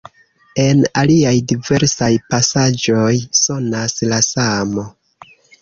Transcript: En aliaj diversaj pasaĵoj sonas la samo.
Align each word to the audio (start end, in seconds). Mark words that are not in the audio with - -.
En 0.61 0.79
aliaj 1.01 1.33
diversaj 1.51 2.09
pasaĵoj 2.35 3.13
sonas 3.43 3.97
la 4.15 4.23
samo. 4.33 4.91